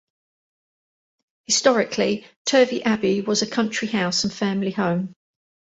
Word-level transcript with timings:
Historically, 1.45 2.25
Turvey 2.47 2.83
Abbey 2.83 3.21
was 3.21 3.43
a 3.43 3.47
country 3.47 3.87
house 3.87 4.23
and 4.23 4.33
family 4.33 4.71
home. 4.71 5.13